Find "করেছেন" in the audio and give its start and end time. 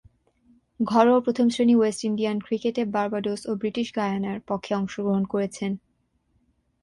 5.25-5.71